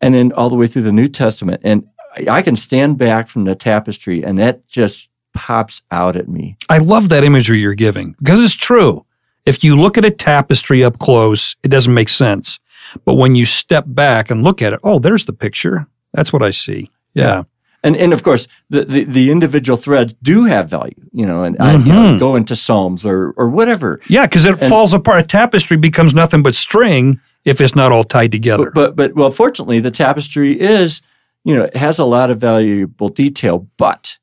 [0.05, 1.61] And then all the way through the New Testament.
[1.63, 1.87] And
[2.29, 6.57] I can stand back from the tapestry and that just pops out at me.
[6.69, 9.05] I love that imagery you're giving because it's true.
[9.45, 12.59] If you look at a tapestry up close, it doesn't make sense.
[13.03, 15.87] But when you step back and look at it, oh, there's the picture.
[16.13, 16.89] That's what I see.
[17.13, 17.43] Yeah.
[17.83, 21.55] And, and of course, the, the, the individual threads do have value, you know, and
[21.55, 21.63] mm-hmm.
[21.63, 22.17] I you know, mm-hmm.
[22.17, 23.99] go into Psalms or, or whatever.
[24.07, 25.19] Yeah, because it and, falls apart.
[25.19, 28.71] A tapestry becomes nothing but string if it's not all tied together.
[28.71, 31.01] But, but, but, well, fortunately, the tapestry is
[31.45, 34.17] you know, it has a lot of valuable detail, but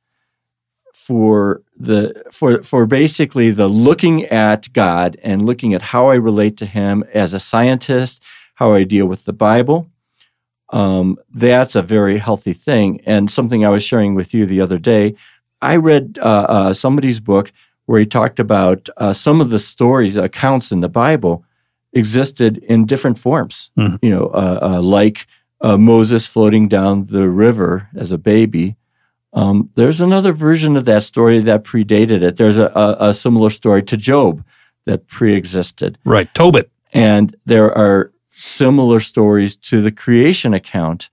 [0.92, 6.56] for the for for basically the looking at God and looking at how I relate
[6.58, 8.22] to Him as a scientist,
[8.54, 9.88] how I deal with the Bible,
[10.70, 13.00] um, that's a very healthy thing.
[13.06, 15.14] And something I was sharing with you the other day,
[15.60, 17.52] I read uh, uh, somebody's book
[17.86, 21.44] where he talked about uh, some of the stories, accounts in the Bible
[21.92, 23.70] existed in different forms.
[23.76, 23.98] Mhm.
[24.02, 25.26] You know, uh, uh, like
[25.60, 28.76] uh, Moses floating down the river as a baby.
[29.32, 32.36] Um, there's another version of that story that predated it.
[32.36, 34.44] There's a, a, a similar story to Job
[34.84, 35.98] that pre-existed.
[36.04, 36.32] Right.
[36.34, 36.70] Tobit.
[36.92, 41.08] And there are similar stories to the creation account.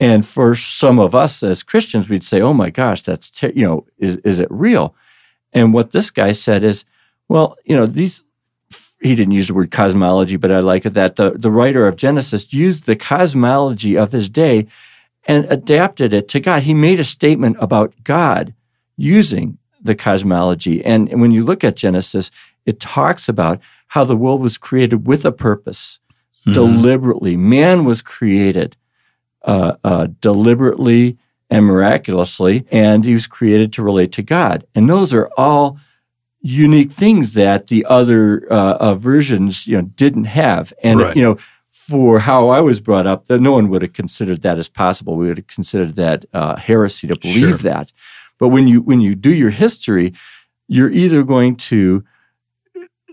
[0.00, 3.66] And for some of us as Christians, we'd say, "Oh my gosh, that's ter- you
[3.66, 4.94] know, is is it real?"
[5.52, 6.84] And what this guy said is,
[7.28, 8.24] "Well, you know, these."
[9.04, 11.96] He didn't use the word cosmology, but I like it that the, the writer of
[11.96, 14.66] Genesis used the cosmology of his day
[15.26, 16.62] and adapted it to God.
[16.62, 18.54] He made a statement about God
[18.96, 20.82] using the cosmology.
[20.82, 22.30] And when you look at Genesis,
[22.64, 26.00] it talks about how the world was created with a purpose,
[26.46, 27.36] deliberately.
[27.36, 28.74] Man was created
[29.42, 31.18] uh, uh, deliberately
[31.50, 34.66] and miraculously, and he was created to relate to God.
[34.74, 35.78] And those are all
[36.46, 40.72] unique things that the other uh, uh, versions, you know, didn't have.
[40.82, 41.16] And Right.
[41.16, 41.38] you know,
[41.70, 45.16] for how I was brought up, that no one would have considered that as possible.
[45.16, 47.70] We would have considered that uh, heresy to believe Sure.
[47.70, 47.92] that.
[48.38, 50.12] But when you when you do your history,
[50.68, 52.04] you're either going to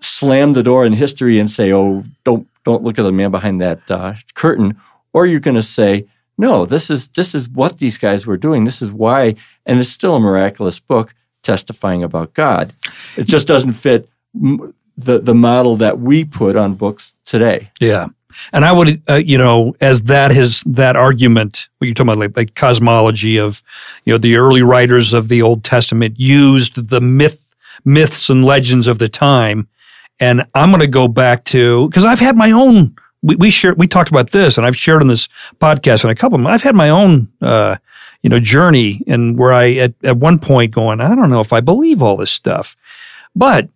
[0.02, 3.62] slam the door in history and say, "Oh, don't don't look at the man behind
[3.62, 4.76] that uh, curtain,"
[5.14, 6.06] or you're going to say,
[6.38, 8.66] "No, this is this is what these guys were doing.
[8.66, 12.74] This is why," and it's still a miraculous book testifying about God.
[13.18, 17.72] It just doesn't fit the the model that we put on books today.
[17.80, 18.08] Yeah.
[18.54, 22.20] And I would, uh, you know, as that has that argument, what you're talking about,
[22.20, 23.62] like, like cosmology of,
[24.06, 28.88] you know, the early writers of the Old Testament used the myth, myths and legends
[28.88, 29.68] of the time.
[30.22, 33.78] And I'm going to go back to, because I've had my own, we, we shared,
[33.78, 35.28] we talked about this and I've shared on this
[35.60, 37.76] podcast and a couple of them, I've had my own, uh,
[38.24, 41.54] you know, journey and where I, at, at one point going, I don't know if
[41.54, 42.76] I believe all this stuff.
[43.36, 43.70] But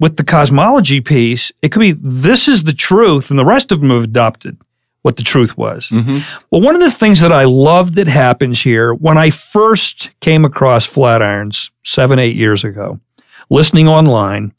[0.00, 3.80] with the cosmology piece, it could be this is the truth, and the rest of
[3.80, 4.56] them have adopted
[5.02, 5.88] what the truth was.
[5.88, 6.18] Mm-hmm.
[6.50, 10.44] Well, one of the things that I love that happens here, when I first came
[10.44, 13.00] across Flatirons seven, eight years ago,
[13.50, 14.52] listening online,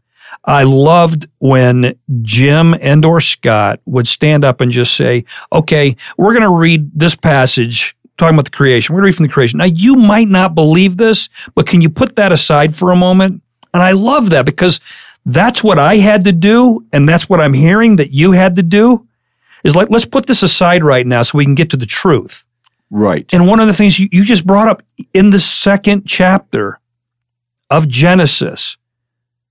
[0.45, 6.33] I loved when Jim and or Scott would stand up and just say, okay, we're
[6.33, 8.93] going to read this passage talking about the creation.
[8.93, 9.57] We're going to read from the creation.
[9.57, 13.41] Now, you might not believe this, but can you put that aside for a moment?
[13.73, 14.79] And I love that because
[15.25, 16.85] that's what I had to do.
[16.93, 19.07] And that's what I'm hearing that you had to do
[19.63, 22.45] is like, let's put this aside right now so we can get to the truth.
[22.91, 23.31] Right.
[23.33, 26.79] And one of the things you, you just brought up in the second chapter
[27.69, 28.77] of Genesis,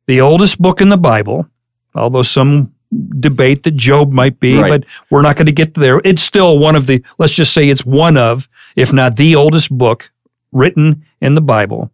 [0.07, 1.47] the oldest book in the Bible,
[1.95, 2.73] although some
[3.21, 4.71] debate that Job might be, Right.
[4.71, 6.01] but we're not going to get there.
[6.05, 9.77] It's still one of the, let's just say it's one of, if not the oldest
[9.77, 10.09] book
[10.53, 11.91] written in the Bible.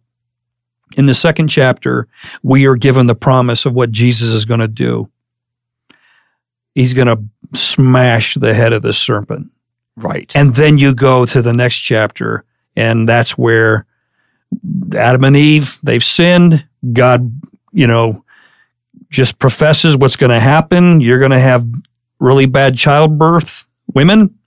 [0.97, 2.07] In the second chapter,
[2.43, 5.09] we are given the promise of what Jesus is going to do.
[6.75, 9.49] He's going to smash the head of the serpent.
[9.95, 10.31] right.
[10.35, 12.45] And then you go to the next chapter,
[12.75, 13.87] and that's where
[14.95, 16.67] Adam and Eve, they've sinned.
[16.93, 17.31] God,
[17.71, 18.23] you know,
[19.09, 21.01] just professes what's going to happen.
[21.01, 21.65] You're going to have
[22.19, 24.37] really bad childbirth, women.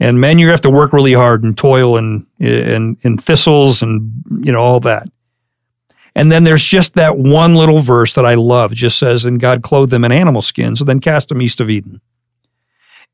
[0.00, 4.12] And men, you have to work really hard and toil and, and, and thistles and,
[4.44, 5.08] you know, all that.
[6.14, 8.72] And then there's just that one little verse that I love.
[8.72, 11.60] It just says, and God clothed them in animal skins and then cast them east
[11.60, 12.00] of Eden.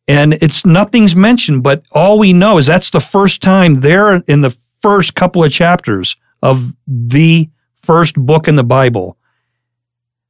[0.07, 4.43] And it's nothing's mentioned, but all we know is that's the first time there in
[4.43, 9.17] the first couple of chapters of the first book in the Bible.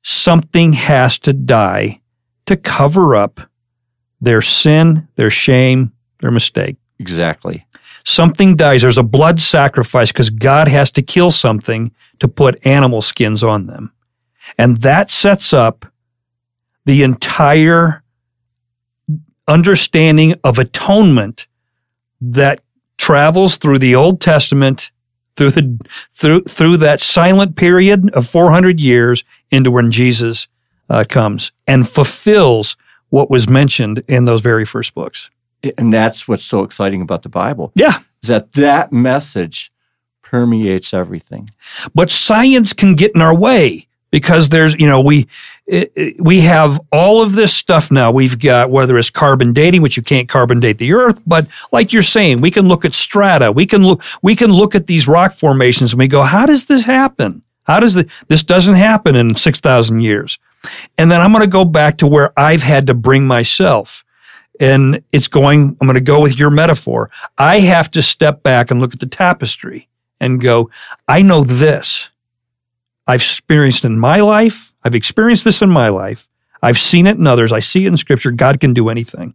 [0.03, 2.01] Something has to die
[2.47, 3.41] to cover up
[4.21, 6.77] their sin, their shame, their mistake.
[6.99, 7.67] Exactly.
[8.05, 8.83] Something dies.
[8.83, 13.67] There's a blood sacrifice because God has to kill something to put animal skins on
[13.67, 13.93] them.
[14.59, 15.87] And that sets up
[16.85, 18.03] the entire
[19.49, 21.47] understanding of atonement
[22.21, 22.61] that
[22.99, 24.91] travels through the Old Testament
[25.37, 25.79] through the
[26.13, 30.47] through through that silent period of 400 years into when Jesus
[30.89, 32.77] uh, comes and fulfills
[33.11, 35.31] what was mentioned in those very first books.
[35.79, 39.71] And that's what's so exciting about the Bible Yeah, is that that message
[40.23, 41.49] permeates everything.
[41.95, 45.27] but science can get in our way because there's you know we
[45.67, 48.11] it, it- we have all of this stuff now.
[48.11, 51.93] We've got whether it's carbon dating, which you can't carbon date the Earth, but like
[51.93, 53.51] you're saying, we can look at strata.
[53.53, 54.03] We can look.
[54.23, 57.43] We can look at these rock formations and we go, how does this happen?
[57.65, 60.39] How does the, this doesn't happen in six thousand years?
[60.99, 64.04] And then I'm going to go back to where I've had to bring myself.
[64.61, 67.11] And it's going, I'm going to go with your metaphor.
[67.39, 69.89] I have to step back and look at the tapestry
[70.21, 70.71] and go,
[71.09, 72.11] I know this.
[73.07, 74.73] I've experienced in my life.
[74.83, 76.29] I've experienced this in my life.
[76.63, 77.53] I've seen it in others.
[77.53, 78.31] I see it in scripture.
[78.31, 79.35] God can do anything.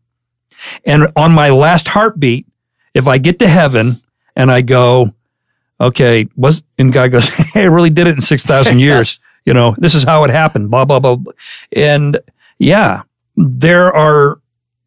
[0.86, 2.48] And on my last heartbeat,
[2.94, 3.98] if I get to heaven
[4.36, 5.14] and I go,
[5.80, 9.20] okay, was, and God goes, hey, I really did it in 6,000 years.
[9.46, 11.16] You know, this is how it happened, blah, blah, blah.
[11.16, 11.34] blah.
[11.72, 12.20] And
[12.58, 13.04] yeah,
[13.36, 14.40] there are,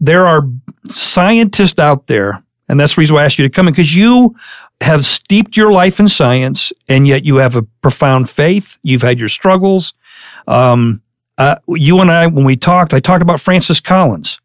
[0.03, 0.43] there are
[0.91, 2.43] scientists out there.
[2.69, 4.35] And that's the reason why I asked you to come in because you
[4.81, 8.79] have steeped your life in science and yet you have a profound faith.
[8.83, 9.95] You've had your struggles.
[10.49, 11.03] Um,
[11.39, 14.41] uh, you and I, when we talked, I talked about Francis Collins,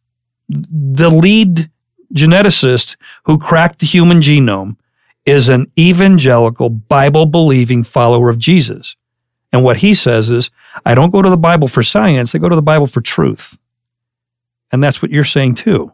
[0.48, 1.72] the lead
[2.14, 4.78] geneticist who cracked the human genome
[5.26, 8.96] is an evangelical, Bible believing follower of Jesus.
[9.52, 10.52] And what he says is,
[10.86, 13.58] I don't go to the Bible for science, I go to the Bible for truth.
[14.72, 15.92] And that's what you're saying too.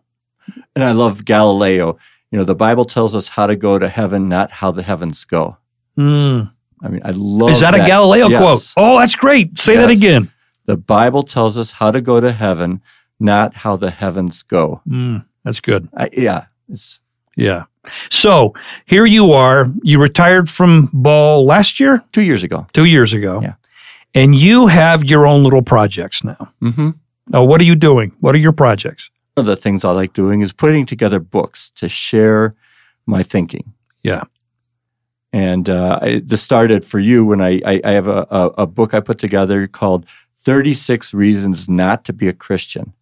[0.76, 1.97] And I love Galileo.
[2.32, 5.24] You know, the Bible tells us how to go to heaven, not how the heavens
[5.26, 5.57] go.
[5.97, 6.51] Mm.
[6.82, 8.39] I mean, I love Is that, a Galileo Yes.
[8.41, 8.74] quote?
[8.76, 9.57] Oh, that's great.
[9.59, 10.32] Say that again.
[10.65, 12.82] The Bible tells us how to go to heaven,
[13.19, 14.82] not how the heavens go.
[14.88, 15.88] Mm, that's good.
[15.95, 16.99] I, yeah, it's
[17.38, 17.65] Yeah.
[18.09, 18.53] So
[18.86, 19.69] here you are.
[19.84, 22.65] You retired from ball last year, two years ago.
[22.74, 23.41] two years ago.
[23.41, 23.53] Yeah.
[24.15, 26.51] And you have your own little projects now.
[26.59, 26.91] hmm
[27.28, 28.15] Now, what are you doing?
[28.19, 29.09] What are your projects?
[29.36, 32.53] One of the things I like doing is putting together books to share
[33.05, 33.74] my thinking.
[34.03, 34.24] Yeah.
[35.32, 38.67] And uh, I, this started for you when I, I, I have a, a, a
[38.67, 40.05] book I put together called
[40.38, 42.93] 36 Reasons Not to Be a Christian,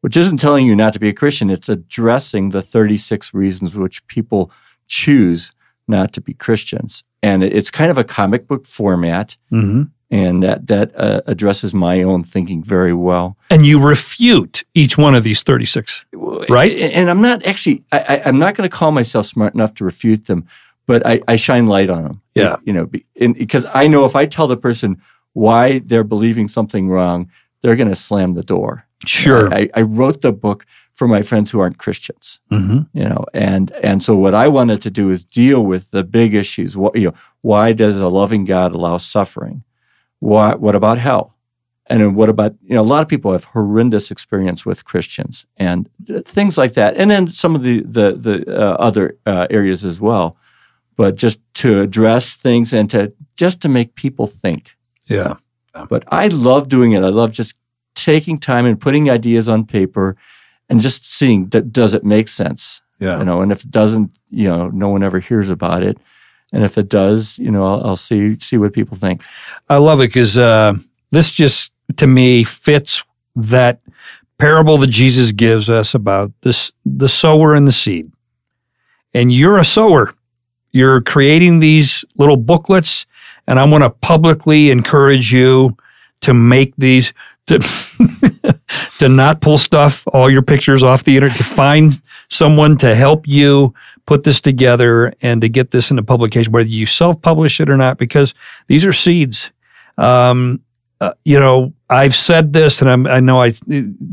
[0.00, 1.50] which isn't telling you not to be a Christian.
[1.50, 4.52] It's addressing the 36 reasons which people
[4.86, 5.52] choose
[5.88, 7.02] not to be Christians.
[7.22, 9.36] And it's kind of a comic book format.
[9.50, 9.84] Mm-hmm.
[10.12, 13.38] And that, that uh, addresses my own thinking very well.
[13.48, 16.04] And you refute each one of these 36.
[16.12, 16.72] Right.
[16.72, 19.84] And I'm not actually, I, I, I'm not going to call myself smart enough to
[19.84, 20.46] refute them,
[20.86, 22.20] but I, I shine light on them.
[22.34, 22.56] Yeah.
[22.64, 25.00] You know, because I know if I tell the person
[25.32, 27.30] why they're believing something wrong,
[27.62, 28.86] they're going to slam the door.
[29.06, 29.52] Sure.
[29.52, 32.80] I, I wrote the book for my friends who aren't Christians, mm-hmm.
[32.92, 36.34] you know, and, and so what I wanted to do is deal with the big
[36.34, 36.76] issues.
[36.76, 39.64] What, you know, why does a loving God allow suffering?
[40.22, 41.34] What, what about hell?
[41.86, 45.46] And then what about, you know, a lot of people have horrendous experience with Christians
[45.56, 45.90] and
[46.26, 46.96] things like that.
[46.96, 50.36] And then some of the, the, the uh, other uh, areas as well.
[50.94, 54.76] But just to address things and to, just to make people think.
[55.06, 55.38] Yeah.
[55.88, 57.02] But I love doing it.
[57.02, 57.54] I love just
[57.96, 60.16] taking time and putting ideas on paper
[60.68, 62.80] and just seeing that does it make sense?
[63.00, 63.18] Yeah.
[63.18, 65.98] You know, and if it doesn't, you know, no one ever hears about it.
[66.52, 69.24] And if it does, you know, I'll, I'll see see what people think.
[69.68, 70.74] I love it because uh,
[71.10, 73.04] this just to me fits
[73.36, 73.80] that
[74.38, 78.10] parable that Jesus gives us about this the sower and the seed.
[79.14, 80.14] And you're a sower.
[80.72, 83.06] You're creating these little booklets,
[83.46, 85.76] and I want to publicly encourage you
[86.22, 87.12] to make these
[87.46, 87.58] to
[88.98, 93.26] to not pull stuff, all your pictures off the internet, to find someone to help
[93.26, 93.74] you
[94.06, 97.98] put this together and to get this into publication, whether you self-publish it or not,
[97.98, 98.34] because
[98.66, 99.52] these are seeds.
[99.98, 100.60] Um,
[101.00, 103.52] uh, you know, I've said this, and I'm, I know I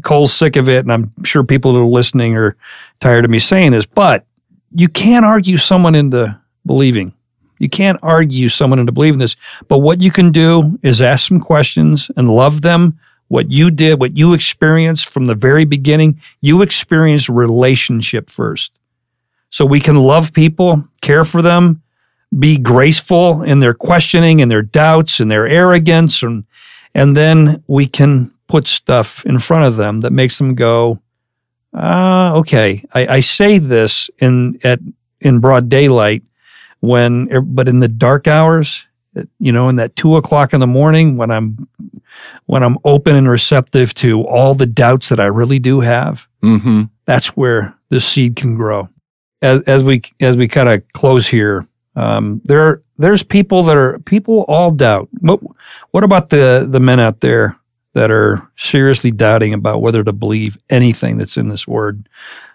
[0.03, 2.55] Cole's sick of it, and I'm sure people who are listening are
[2.99, 4.25] tired of me saying this, but
[4.73, 7.13] you can't argue someone into believing.
[7.59, 9.35] You can't argue someone into believing this.
[9.67, 12.99] But what you can do is ask some questions and love them.
[13.27, 18.71] What you did, what you experienced from the very beginning, you experienced relationship first.
[19.49, 21.81] So we can love people, care for them,
[22.37, 26.43] be graceful in their questioning and their doubts and their arrogance and
[26.93, 30.99] and then we can put stuff in front of them that makes them go
[31.73, 34.79] ah okay I, I say this in at
[35.21, 36.21] in broad daylight
[36.81, 38.85] when but in the dark hours
[39.39, 41.67] you know in that two o'clock in the morning when i'm
[42.45, 46.83] when i'm open and receptive to all the doubts that i really do have Mm-hmm.
[47.05, 48.87] that's where this seed can grow.
[49.41, 53.99] As, as we as we kind of close here, um, there there's people that are
[53.99, 55.07] people all doubt.
[55.21, 55.39] What
[55.91, 57.57] what about the the men out there
[57.93, 62.07] that are seriously doubting about whether to believe anything that's in this word,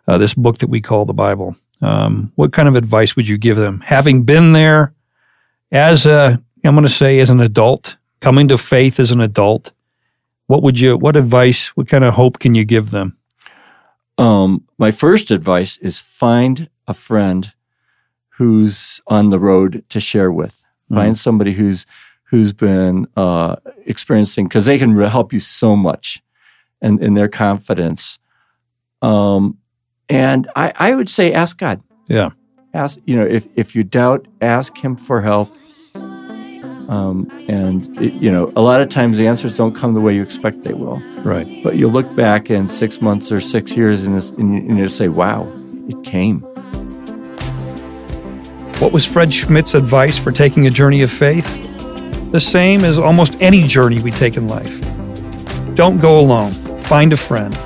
[0.07, 1.57] uh, this book that we call the Bible?
[1.81, 4.95] Um, what kind of advice would you give them, having been there
[5.73, 9.73] as a I'm going to say as an adult, coming to faith as an adult?
[10.47, 13.17] what would you, what advice, what kind of hope can you give them?
[14.19, 17.53] Um, my first advice is find a friend
[18.37, 20.65] who's on the road to share with.
[20.91, 20.97] Mm.
[20.97, 21.87] Find somebody who's
[22.31, 23.57] who's been uh,
[23.87, 26.23] experiencing because they can help you so much,
[26.81, 28.19] and in their confidence.
[29.03, 29.59] Um,
[30.09, 31.81] and I, I would say ask God.
[32.09, 32.31] Yeah.
[32.73, 35.49] Ask you know if if you doubt, ask Him for help.
[36.89, 40.15] Um, and it, you know, a lot of times the answers don't come the way
[40.15, 41.01] you expect they will.
[41.23, 41.63] Right.
[41.63, 44.79] But you look back in six months or six years and, it's- and, you, and
[44.79, 45.51] you say, wow,
[45.89, 46.47] it came.
[48.85, 51.49] What was Fred Schmidt's advice for taking a journey of faith?
[52.33, 54.79] The same as almost any journey we take in life.
[55.75, 56.53] Don't go alone.
[56.83, 57.57] Find a friend.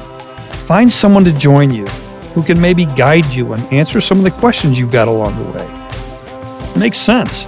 [0.68, 1.86] Find someone to join you
[2.34, 5.58] who can maybe guide you and answer some of the questions you've got along the
[5.58, 6.78] way.
[6.78, 7.46] makes sense.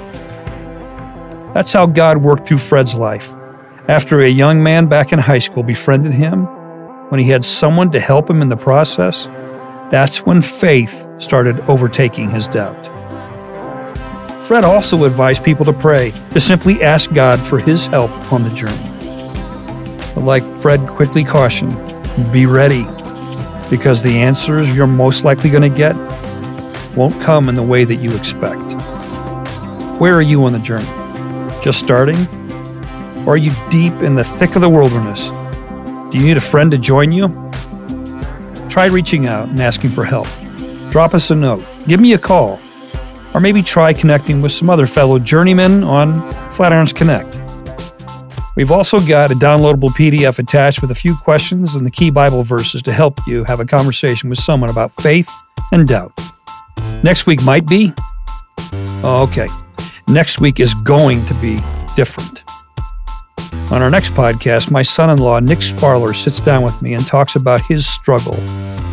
[1.55, 3.33] That's how God worked through Fred's life.
[3.87, 6.47] After a young man back in high school befriended him,
[7.11, 9.27] when he had someone to help him in the process,
[9.93, 13.00] that's when faith started overtaking his doubt.
[14.51, 18.51] Fred also advised people to pray, to simply ask God for his help on the
[18.51, 18.83] journey.
[20.13, 21.71] But like Fred quickly cautioned,
[22.33, 22.83] be ready,
[23.71, 25.95] because the answers you're most likely going to get
[26.97, 28.73] won't come in the way that you expect.
[30.01, 30.91] Where are you on the journey?
[31.63, 32.27] Just starting?
[33.29, 35.29] Or are you deep in the thick of the wilderness?
[36.11, 37.29] Do you need a friend to join you?
[38.69, 40.27] Try reaching out and asking for help.
[40.91, 41.65] Drop us a note.
[41.87, 42.59] Give me a call
[43.35, 46.23] or maybe try connecting with some other fellow journeymen on
[46.53, 47.39] Flatirons Connect.
[48.57, 52.43] We've also got a downloadable PDF attached with a few questions and the key Bible
[52.43, 55.31] verses to help you have a conversation with someone about faith
[55.73, 56.13] and doubt.
[57.03, 57.93] Next week might be?
[59.03, 59.49] Okay.
[60.09, 61.59] Next week is going to be
[61.97, 62.43] different.
[63.73, 67.07] On our next podcast, my son in law, Nick Sparler, sits down with me and
[67.07, 68.35] talks about his struggle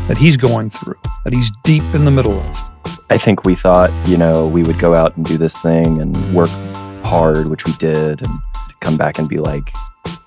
[0.08, 2.76] that he's going through, that he's deep in the middle of.
[3.10, 6.16] I think we thought, you know, we would go out and do this thing and
[6.34, 6.49] work
[7.05, 8.39] hard, which we did, and
[8.82, 9.72] come back and be like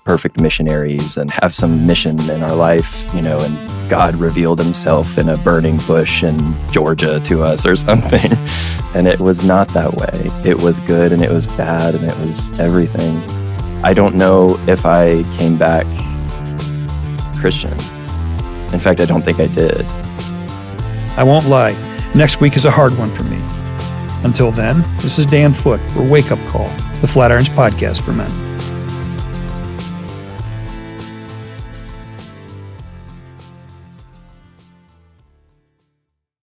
[0.03, 5.19] perfect missionaries and have some mission in our life, you know, and God revealed himself
[5.19, 6.37] in a burning bush in
[6.71, 8.31] Georgia to us or something.
[8.95, 10.49] And it was not that way.
[10.49, 13.15] It was good and it was bad and it was everything.
[13.83, 15.85] I don't know if I came back
[17.39, 17.73] Christian.
[18.73, 19.85] In fact, I don't think I did.
[21.17, 21.75] I won't lie,
[22.15, 23.39] next week is a hard one for me.
[24.23, 26.67] Until then, this is Dan Foote for Wake Up Call,
[27.01, 28.50] the Flatirons Podcast for Men.